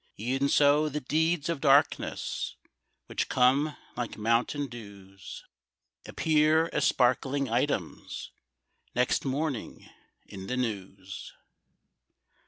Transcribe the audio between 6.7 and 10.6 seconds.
as sparkling items Next morning in the